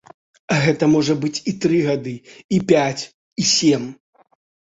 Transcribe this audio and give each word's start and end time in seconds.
Гэта 0.61 0.87
можа 0.93 1.15
быць 1.25 1.41
і 1.51 1.53
тры 1.65 1.81
гады, 1.89 2.15
і 2.57 2.59
пяць 2.73 3.03
і 3.45 3.47
сем. 3.53 3.83